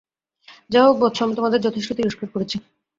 [0.69, 2.57] যা হোক, বৎস, আমি তোমাদের যথেষ্ট তিরস্কার করেছি।